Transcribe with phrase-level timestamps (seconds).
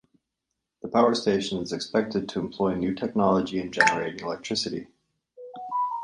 [0.81, 4.87] The power station is expected to employ new technology in generating electricity.